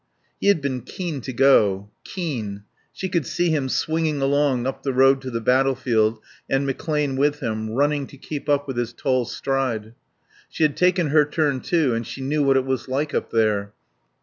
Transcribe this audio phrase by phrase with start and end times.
[0.39, 1.91] He had been keen to go.
[2.03, 2.63] Keen.
[2.91, 6.17] She could see him swinging along up the road to the battlefield
[6.49, 9.93] and McClane with him, running to keep up with his tall stride.
[10.49, 13.73] She had taken her turn too and she knew what it was like up there.